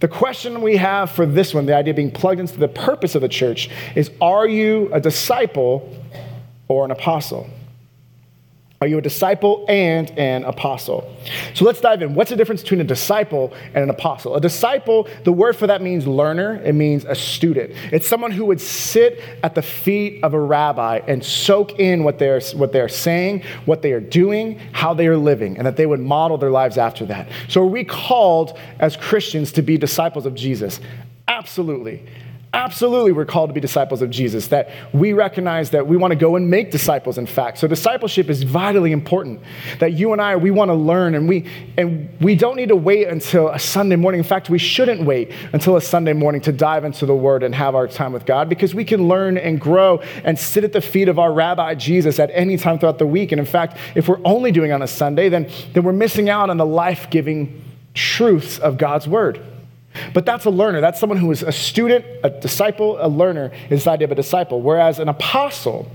[0.00, 3.14] The question we have for this one, the idea of being plugged into the purpose
[3.14, 5.92] of the church, is Are you a disciple
[6.68, 7.50] or an apostle?
[8.80, 11.12] Are you a disciple and an apostle?
[11.54, 12.14] So let's dive in.
[12.14, 14.36] What's the difference between a disciple and an apostle?
[14.36, 17.72] A disciple, the word for that means learner, it means a student.
[17.90, 22.20] It's someone who would sit at the feet of a rabbi and soak in what
[22.20, 25.86] they're, what they're saying, what they are doing, how they are living, and that they
[25.86, 27.28] would model their lives after that.
[27.48, 30.78] So are we called as Christians to be disciples of Jesus?
[31.26, 32.06] Absolutely.
[32.54, 36.16] Absolutely, we're called to be disciples of Jesus, that we recognize that we want to
[36.16, 37.58] go and make disciples, in fact.
[37.58, 39.42] So, discipleship is vitally important.
[39.80, 42.76] That you and I, we want to learn, and we, and we don't need to
[42.76, 44.20] wait until a Sunday morning.
[44.20, 47.54] In fact, we shouldn't wait until a Sunday morning to dive into the Word and
[47.54, 50.80] have our time with God because we can learn and grow and sit at the
[50.80, 53.30] feet of our Rabbi Jesus at any time throughout the week.
[53.30, 56.48] And in fact, if we're only doing on a Sunday, then, then we're missing out
[56.48, 59.44] on the life giving truths of God's Word.
[60.14, 60.80] But that's a learner.
[60.80, 64.14] That's someone who is a student, a disciple, a learner is the idea of a
[64.14, 64.60] disciple.
[64.60, 65.90] Whereas an apostle,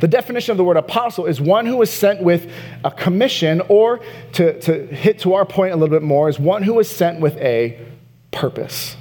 [0.00, 2.50] the definition of the word apostle is one who is sent with
[2.84, 4.00] a commission, or
[4.32, 7.20] to, to hit to our point a little bit more, is one who is sent
[7.20, 7.78] with a
[8.30, 8.96] purpose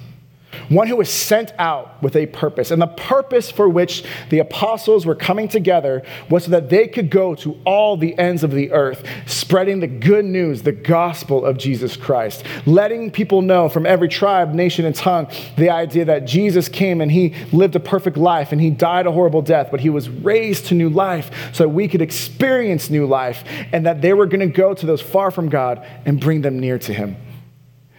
[0.69, 2.71] one who was sent out with a purpose.
[2.71, 7.09] And the purpose for which the apostles were coming together was so that they could
[7.09, 11.57] go to all the ends of the earth, spreading the good news, the gospel of
[11.57, 16.69] Jesus Christ, letting people know from every tribe, nation, and tongue the idea that Jesus
[16.69, 19.89] came and he lived a perfect life and he died a horrible death, but he
[19.89, 24.13] was raised to new life so that we could experience new life and that they
[24.13, 27.15] were going to go to those far from God and bring them near to him.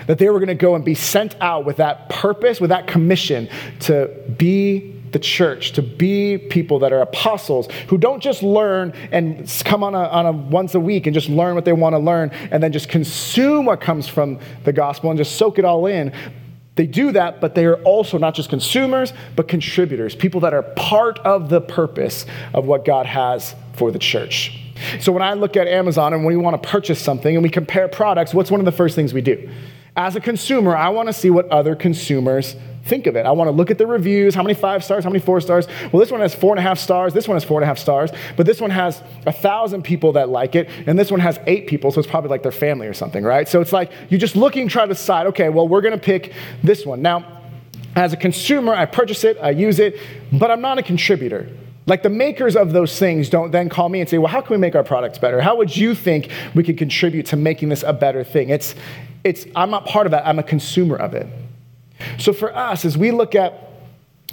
[0.06, 2.86] That they were going to go and be sent out with that purpose, with that
[2.86, 3.48] commission
[3.80, 9.46] to be the church, to be people that are apostles who don't just learn and
[9.64, 11.98] come on a, on a once a week and just learn what they want to
[11.98, 15.86] learn and then just consume what comes from the gospel and just soak it all
[15.86, 16.12] in.
[16.74, 20.62] They do that, but they are also not just consumers, but contributors, people that are
[20.62, 24.58] part of the purpose of what God has for the church.
[25.00, 27.88] So when I look at Amazon and we want to purchase something and we compare
[27.88, 29.50] products, what's one of the first things we do?
[29.96, 33.26] As a consumer, I want to see what other consumers think of it.
[33.26, 34.34] I want to look at the reviews.
[34.34, 35.04] How many five stars?
[35.04, 35.68] How many four stars?
[35.92, 37.12] Well, this one has four and a half stars.
[37.12, 38.10] This one has four and a half stars.
[38.36, 40.68] But this one has a thousand people that like it.
[40.86, 41.92] And this one has eight people.
[41.92, 43.46] So it's probably like their family or something, right?
[43.46, 46.32] So it's like you're just looking, trying to decide, okay, well, we're going to pick
[46.62, 47.02] this one.
[47.02, 47.42] Now,
[47.94, 50.00] as a consumer, I purchase it, I use it,
[50.32, 51.50] but I'm not a contributor.
[51.84, 54.54] Like the makers of those things don't then call me and say, well, how can
[54.54, 55.40] we make our products better?
[55.40, 58.48] How would you think we could contribute to making this a better thing?
[58.48, 58.74] It's,
[59.24, 61.26] it's, I'm not part of that, I'm a consumer of it.
[62.18, 63.70] So for us, as we look at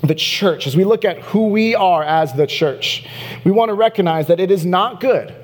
[0.01, 3.07] the church, as we look at who we are as the church,
[3.43, 5.35] we want to recognize that it is not good,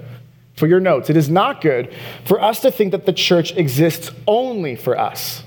[0.56, 4.12] for your notes, it is not good for us to think that the church exists
[4.26, 5.44] only for us.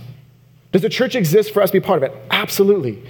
[0.70, 2.16] Does the church exist for us to be part of it?
[2.30, 3.02] Absolutely.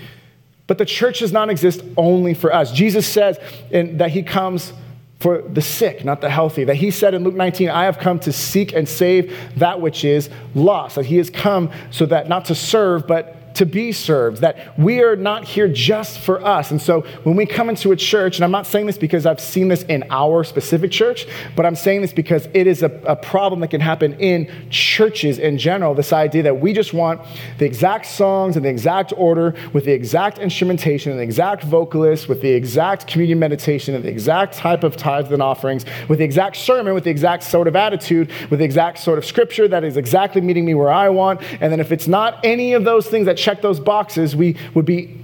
[0.69, 2.71] But the church does not exist only for us.
[2.71, 3.39] Jesus says
[3.71, 4.73] in, that he comes
[5.19, 6.65] for the sick, not the healthy.
[6.65, 10.05] That he said in Luke 19, I have come to seek and save that which
[10.05, 10.95] is lost.
[10.95, 15.03] That he has come so that not to serve, but to be served, that we
[15.03, 16.71] are not here just for us.
[16.71, 19.41] And so when we come into a church, and I'm not saying this because I've
[19.41, 23.17] seen this in our specific church, but I'm saying this because it is a, a
[23.17, 25.93] problem that can happen in churches in general.
[25.95, 27.21] This idea that we just want
[27.59, 32.29] the exact songs in the exact order, with the exact instrumentation, and the exact vocalist,
[32.29, 36.25] with the exact communion meditation, and the exact type of tithes and offerings, with the
[36.25, 39.83] exact sermon, with the exact sort of attitude, with the exact sort of scripture that
[39.83, 41.43] is exactly meeting me where I want.
[41.61, 44.85] And then if it's not any of those things that check those boxes, we would
[44.85, 45.19] be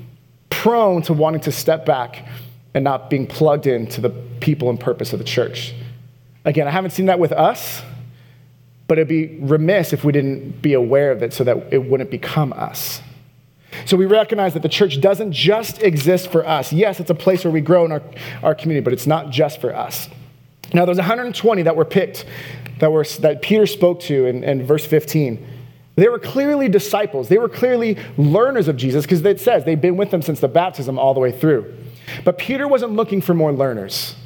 [0.49, 2.27] prone to wanting to step back
[2.73, 4.09] and not being plugged into the
[4.41, 5.75] people and purpose of the church.
[6.47, 7.83] Again, I haven't seen that with us,
[8.87, 12.11] but it'd be remiss if we didn't be aware of it so that it wouldn't
[12.11, 13.03] become us.
[13.85, 16.73] So we recognize that the church doesn't just exist for us.
[16.73, 18.03] Yes, it's a place where we grow in our,
[18.43, 20.09] our community, but it's not just for us.
[20.73, 22.25] Now, there's 120 that were picked
[22.79, 25.54] that, were, that Peter spoke to in, in verse 15.
[25.97, 27.29] They were clearly disciples.
[27.29, 30.49] They were clearly learners of Jesus because it says they've been with him since the
[30.49, 31.73] baptism all the way through.
[32.25, 34.17] But Peter wasn't looking for more learners.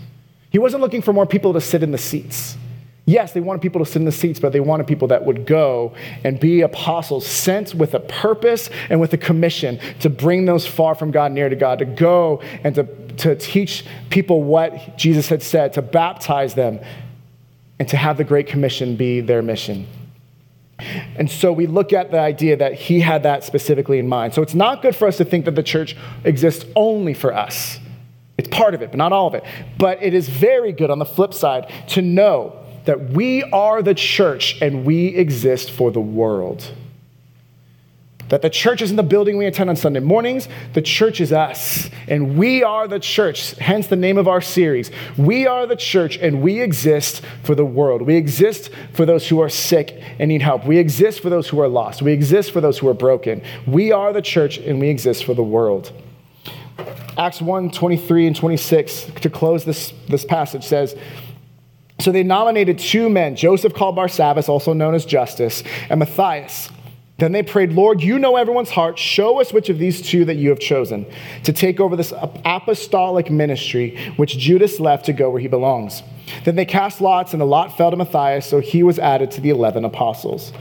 [0.50, 2.56] He wasn't looking for more people to sit in the seats.
[3.04, 5.46] Yes, they wanted people to sit in the seats, but they wanted people that would
[5.46, 10.66] go and be apostles sent with a purpose and with a commission to bring those
[10.66, 12.84] far from God near to God, to go and to,
[13.16, 16.80] to teach people what Jesus had said, to baptize them,
[17.78, 19.86] and to have the Great Commission be their mission.
[20.78, 24.34] And so we look at the idea that he had that specifically in mind.
[24.34, 27.78] So it's not good for us to think that the church exists only for us.
[28.36, 29.44] It's part of it, but not all of it.
[29.78, 33.94] But it is very good on the flip side to know that we are the
[33.94, 36.72] church and we exist for the world.
[38.28, 41.88] That the church isn't the building we attend on Sunday mornings, the church is us.
[42.08, 44.90] And we are the church, hence the name of our series.
[45.16, 48.02] We are the church and we exist for the world.
[48.02, 50.66] We exist for those who are sick and need help.
[50.66, 52.02] We exist for those who are lost.
[52.02, 53.42] We exist for those who are broken.
[53.66, 55.92] We are the church and we exist for the world.
[57.16, 60.94] Acts 1 23 and 26, to close this, this passage, says,
[62.00, 66.70] So they nominated two men, Joseph called Barsabbas, also known as Justus, and Matthias.
[67.18, 68.96] Then they prayed, Lord, you know everyone's heart.
[68.96, 71.04] Show us which of these two that you have chosen
[71.42, 72.12] to take over this
[72.44, 76.04] apostolic ministry, which Judas left to go where he belongs.
[76.44, 79.40] Then they cast lots, and the lot fell to Matthias, so he was added to
[79.40, 80.52] the 11 apostles.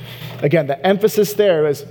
[0.41, 1.85] Again, the emphasis there is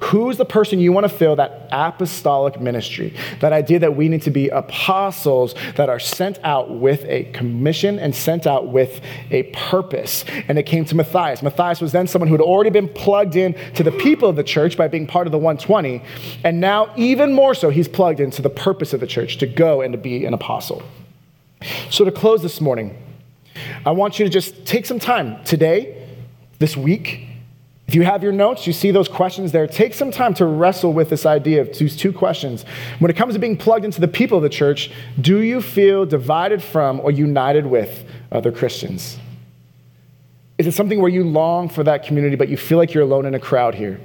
[0.00, 3.14] Who's the person you want to fill that apostolic ministry?
[3.40, 7.98] That idea that we need to be apostles that are sent out with a commission
[7.98, 10.24] and sent out with a purpose.
[10.48, 11.42] And it came to Matthias.
[11.42, 14.42] Matthias was then someone who had already been plugged in to the people of the
[14.42, 16.02] church by being part of the 120.
[16.44, 19.82] And now, even more so, he's plugged into the purpose of the church to go
[19.82, 20.82] and to be an apostle.
[21.90, 22.96] So, to close this morning,
[23.84, 26.08] I want you to just take some time today,
[26.58, 27.26] this week,
[27.90, 29.66] if you have your notes, you see those questions there.
[29.66, 32.62] Take some time to wrestle with this idea of these two questions.
[33.00, 36.06] When it comes to being plugged into the people of the church, do you feel
[36.06, 39.18] divided from or united with other Christians?
[40.56, 43.26] Is it something where you long for that community, but you feel like you're alone
[43.26, 44.00] in a crowd here?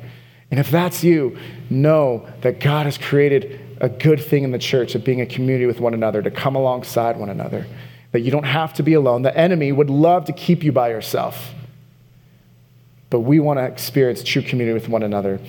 [0.50, 1.38] And if that's you,
[1.69, 5.67] know that God has created a good thing in the church of being a community
[5.67, 7.67] with one another, to come alongside one another,
[8.13, 9.21] that you don't have to be alone.
[9.21, 11.52] The enemy would love to keep you by yourself
[13.10, 15.39] but we want to experience true community with one another.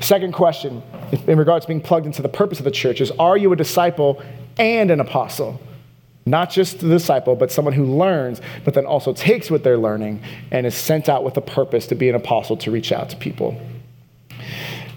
[0.00, 0.82] Second question,
[1.26, 3.56] in regards to being plugged into the purpose of the church, is Are you a
[3.56, 4.22] disciple
[4.58, 5.60] and an apostle?
[6.24, 10.22] Not just a disciple, but someone who learns, but then also takes what they're learning
[10.50, 13.16] and is sent out with a purpose to be an apostle to reach out to
[13.16, 13.60] people.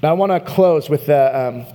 [0.03, 1.65] Now, I want to close with a, um,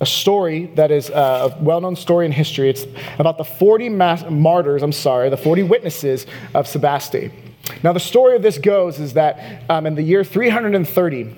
[0.00, 2.70] a story that is uh, a well known story in history.
[2.70, 2.84] It's
[3.18, 7.32] about the 40 mass- martyrs, I'm sorry, the 40 witnesses of Sebaste.
[7.82, 11.34] Now, the story of this goes is that um, in the year 330,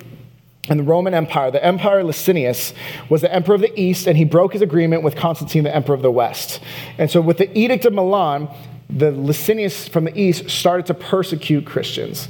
[0.67, 2.73] in the Roman Empire, the Emperor Licinius
[3.09, 5.95] was the emperor of the East, and he broke his agreement with Constantine, the emperor
[5.95, 6.59] of the West.
[6.97, 8.49] And so, with the Edict of Milan,
[8.89, 12.27] the Licinius from the East started to persecute Christians.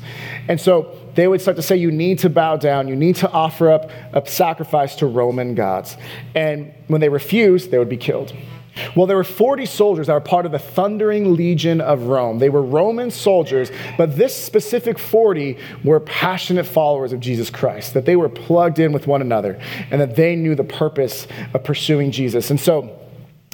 [0.50, 3.32] And so, they would start to say, You need to bow down, you need to
[3.32, 5.96] offer up a sacrifice to Roman gods.
[6.36, 8.34] And when they refused, they would be killed.
[8.96, 12.40] Well, there were 40 soldiers that were part of the Thundering Legion of Rome.
[12.40, 18.06] They were Roman soldiers, but this specific 40 were passionate followers of Jesus Christ, that
[18.06, 19.60] they were plugged in with one another,
[19.92, 22.50] and that they knew the purpose of pursuing Jesus.
[22.50, 23.00] And so,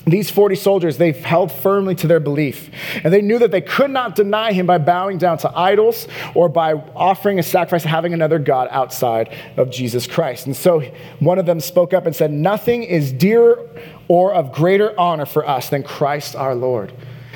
[0.06, 2.72] these 40 soldiers, they held firmly to their belief.
[3.04, 6.50] And they knew that they could not deny him by bowing down to idols or
[6.50, 10.48] by offering a sacrifice, to having another God outside of Jesus Christ.
[10.48, 10.82] And so
[11.20, 13.70] one of them spoke up and said, Nothing is dearer
[14.12, 16.92] or of greater honor for us than Christ our Lord.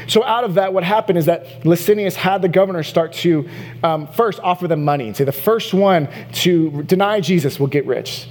[0.08, 3.48] So, out of that, what happened is that Licinius had the governor start to
[3.82, 7.86] um, first offer them money and say, the first one to deny Jesus will get
[7.86, 8.28] rich.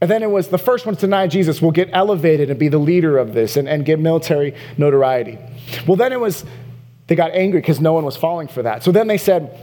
[0.00, 2.66] And then it was the first one to deny Jesus will get elevated and be
[2.66, 5.38] the leader of this and, and get military notoriety.
[5.86, 6.44] Well, then it was,
[7.06, 8.82] they got angry because no one was falling for that.
[8.82, 9.56] So then they said,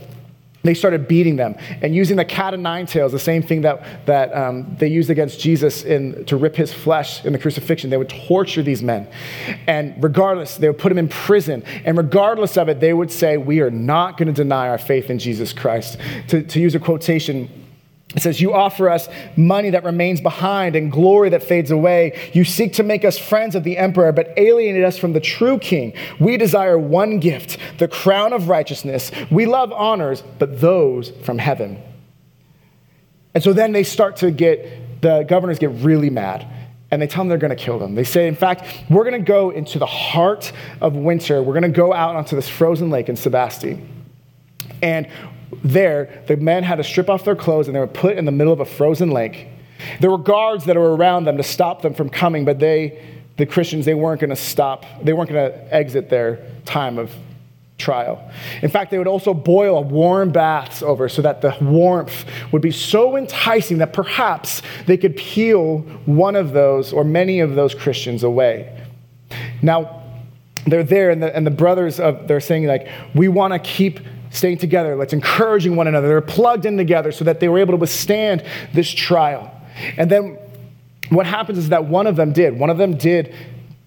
[0.63, 4.05] they started beating them and using the cat of nine tails, the same thing that,
[4.05, 7.89] that um, they used against Jesus in, to rip his flesh in the crucifixion.
[7.89, 9.07] They would torture these men.
[9.67, 11.63] And regardless, they would put them in prison.
[11.83, 15.09] And regardless of it, they would say, We are not going to deny our faith
[15.09, 15.97] in Jesus Christ.
[16.27, 17.49] To, to use a quotation
[18.15, 22.31] It says, You offer us money that remains behind and glory that fades away.
[22.33, 25.57] You seek to make us friends of the emperor, but alienate us from the true
[25.59, 25.93] king.
[26.19, 29.11] We desire one gift, the crown of righteousness.
[29.29, 31.81] We love honors, but those from heaven.
[33.33, 36.45] And so then they start to get, the governors get really mad.
[36.93, 37.95] And they tell them they're going to kill them.
[37.95, 40.51] They say, in fact, we're going to go into the heart
[40.81, 41.41] of winter.
[41.41, 43.81] We're going to go out onto this frozen lake in Sebaste.
[44.81, 45.07] And
[45.63, 48.31] there, the men had to strip off their clothes and they were put in the
[48.31, 49.47] middle of a frozen lake.
[49.99, 53.03] There were guards that were around them to stop them from coming, but they,
[53.37, 54.85] the Christians, they weren't going to stop.
[55.03, 57.11] They weren't going to exit their time of
[57.77, 58.31] trial.
[58.61, 62.71] In fact, they would also boil warm baths over so that the warmth would be
[62.71, 68.23] so enticing that perhaps they could peel one of those or many of those Christians
[68.23, 68.77] away.
[69.61, 70.03] Now,
[70.67, 73.99] they're there, and the, and the brothers of they're saying like, we want to keep
[74.31, 74.95] staying together.
[74.95, 76.07] Let's encouraging one another.
[76.07, 79.51] They're plugged in together so that they were able to withstand this trial.
[79.97, 80.37] And then
[81.09, 82.57] what happens is that one of them did.
[82.57, 83.35] One of them did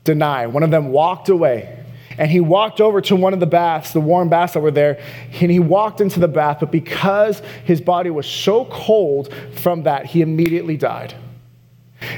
[0.04, 0.46] deny.
[0.46, 1.80] One of them walked away.
[2.16, 5.02] And he walked over to one of the baths, the warm baths that were there,
[5.32, 10.06] and he walked into the bath, but because his body was so cold from that,
[10.06, 11.14] he immediately died.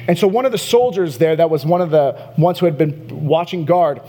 [0.07, 2.77] And so one of the soldiers there, that was one of the ones who had
[2.77, 4.03] been watching guard,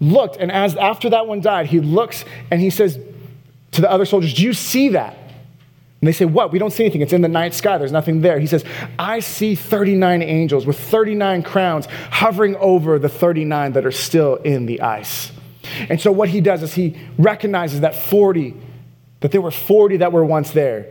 [0.00, 2.98] looked, and as after that one died, he looks and he says,
[3.72, 5.16] to the other soldiers, Do you see that?
[6.00, 6.52] And they say, What?
[6.52, 7.02] We don't see anything.
[7.02, 7.78] It's in the night sky.
[7.78, 8.38] There's nothing there.
[8.38, 8.64] He says,
[8.98, 14.66] I see 39 angels with 39 crowns hovering over the 39 that are still in
[14.66, 15.32] the ice.
[15.88, 18.54] And so what he does is he recognizes that 40,
[19.20, 20.86] that there were 40 that were once there.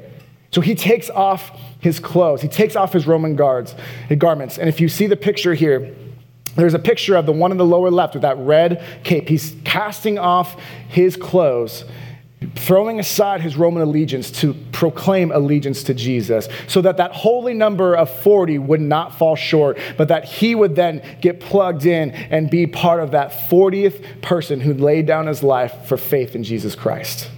[0.51, 3.75] So he takes off his clothes, he takes off his Roman guards,
[4.07, 4.57] his garments.
[4.57, 5.95] And if you see the picture here,
[6.55, 9.29] there's a picture of the one in the lower left with that red cape.
[9.29, 11.85] He's casting off his clothes
[12.55, 17.95] throwing aside his Roman allegiance to proclaim allegiance to Jesus, so that that holy number
[17.95, 22.49] of 40 would not fall short, but that he would then get plugged in and
[22.49, 26.75] be part of that 40th person who laid down his life for faith in Jesus
[26.75, 27.29] Christ.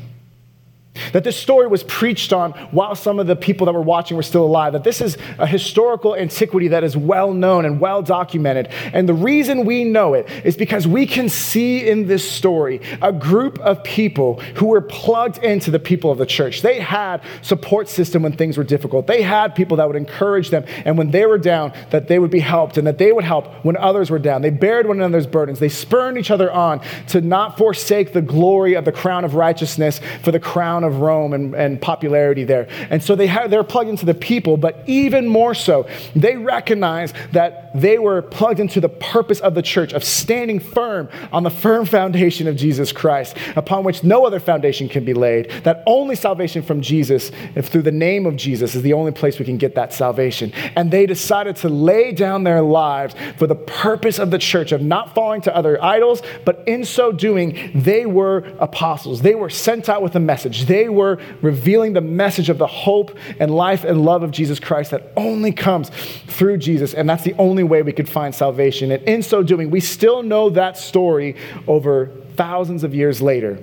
[1.13, 4.23] That this story was preached on while some of the people that were watching were
[4.23, 4.73] still alive.
[4.73, 8.69] That this is a historical antiquity that is well known and well documented.
[8.93, 13.11] And the reason we know it is because we can see in this story a
[13.11, 16.61] group of people who were plugged into the people of the church.
[16.61, 19.07] They had support system when things were difficult.
[19.07, 20.65] They had people that would encourage them.
[20.85, 23.47] And when they were down, that they would be helped and that they would help
[23.65, 24.41] when others were down.
[24.41, 25.59] They bared one another's burdens.
[25.59, 29.99] They spurned each other on to not forsake the glory of the crown of righteousness
[30.23, 32.67] for the crown of Rome and, and popularity there.
[32.89, 37.13] And so they have, they're plugged into the people, but even more so, they recognize
[37.31, 41.49] that they were plugged into the purpose of the church, of standing firm on the
[41.49, 45.49] firm foundation of Jesus Christ, upon which no other foundation can be laid.
[45.63, 49.39] That only salvation from Jesus, if through the name of Jesus, is the only place
[49.39, 50.51] we can get that salvation.
[50.75, 54.81] And they decided to lay down their lives for the purpose of the church, of
[54.81, 59.21] not falling to other idols, but in so doing, they were apostles.
[59.21, 60.65] They were sent out with a message.
[60.65, 64.91] They were revealing the message of the hope and life and love of Jesus Christ
[64.91, 65.89] that only comes
[66.27, 66.93] through Jesus.
[66.93, 68.91] And that's the only way we could find salvation.
[68.91, 71.35] And in so doing, we still know that story
[71.67, 73.61] over thousands of years later.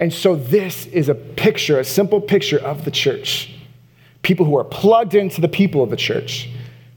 [0.00, 3.54] And so this is a picture, a simple picture of the church.
[4.22, 6.48] People who are plugged into the people of the church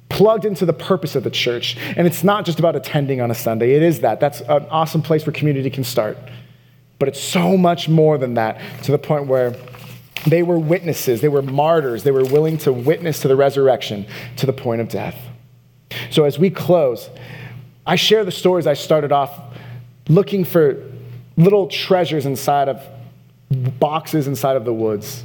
[0.09, 1.77] plugged into the purpose of the church.
[1.95, 4.19] And it's not just about attending on a Sunday, it is that.
[4.19, 6.17] That's an awesome place where community can start.
[6.99, 9.55] But it's so much more than that to the point where
[10.27, 14.45] they were witnesses, they were martyrs, they were willing to witness to the resurrection to
[14.45, 15.15] the point of death.
[16.11, 17.09] So as we close,
[17.85, 19.31] I share the stories I started off
[20.07, 20.83] looking for
[21.37, 22.85] little treasures inside of
[23.79, 25.23] boxes inside of the woods.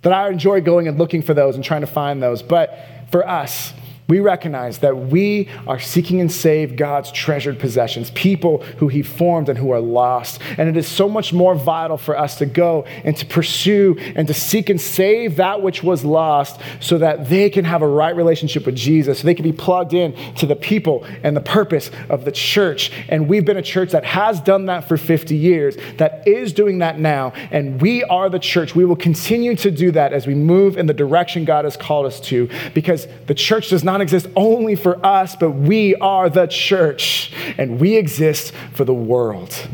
[0.00, 2.42] That I enjoy going and looking for those and trying to find those.
[2.42, 2.76] But
[3.12, 3.72] for us,
[4.08, 9.48] we recognize that we are seeking and save God's treasured possessions, people who He formed
[9.48, 10.40] and who are lost.
[10.58, 14.26] And it is so much more vital for us to go and to pursue and
[14.28, 18.14] to seek and save that which was lost so that they can have a right
[18.14, 21.90] relationship with Jesus, so they can be plugged in to the people and the purpose
[22.08, 22.90] of the church.
[23.08, 26.78] And we've been a church that has done that for 50 years, that is doing
[26.78, 27.32] that now.
[27.50, 28.74] And we are the church.
[28.74, 32.06] We will continue to do that as we move in the direction God has called
[32.06, 36.46] us to, because the church does not exist only for us, but we are the
[36.46, 39.68] church and we exist for the world.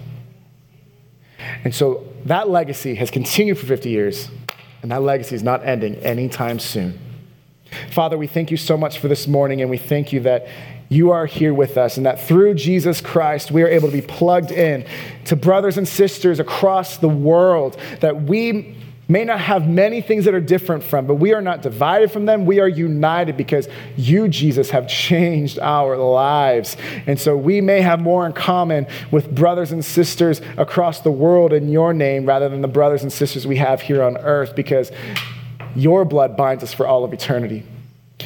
[1.65, 4.31] And so that legacy has continued for 50 years,
[4.83, 6.99] and that legacy is not ending anytime soon.
[7.91, 10.49] Father, we thank you so much for this morning, and we thank you that
[10.89, 14.01] you are here with us, and that through Jesus Christ, we are able to be
[14.01, 14.87] plugged in
[15.27, 18.78] to brothers and sisters across the world, that we
[19.09, 22.27] may not have many things that are different from, but we are not divided from
[22.27, 22.45] them.
[22.45, 26.77] We are united because you, Jesus, have changed our lives.
[27.07, 31.55] And so we may have more in common with brothers and sisters across the world
[31.55, 34.93] in your name rather than the brothers and sisters we have here on earth because
[35.75, 37.65] your blood binds us for all of eternity.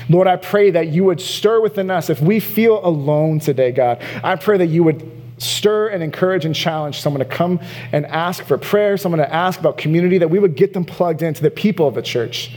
[0.09, 4.03] Lord, I pray that you would stir within us if we feel alone today, God.
[4.25, 7.61] I pray that you would stir and encourage and challenge someone to come
[7.93, 11.23] and ask for prayer, someone to ask about community, that we would get them plugged
[11.23, 12.55] into the people of the church.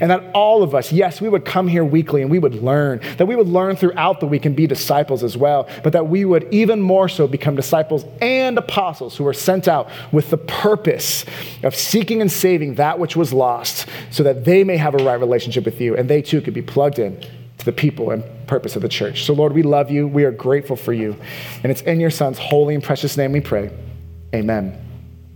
[0.00, 3.00] And that all of us, yes, we would come here weekly and we would learn,
[3.16, 6.24] that we would learn throughout the week and be disciples as well, but that we
[6.24, 11.24] would even more so become disciples and apostles who are sent out with the purpose
[11.62, 15.20] of seeking and saving that which was lost so that they may have a right
[15.20, 17.18] relationship with you and they too could be plugged in
[17.58, 19.24] to the people and purpose of the church.
[19.24, 20.08] So, Lord, we love you.
[20.08, 21.16] We are grateful for you.
[21.62, 23.70] And it's in your Son's holy and precious name we pray.
[24.34, 24.87] Amen.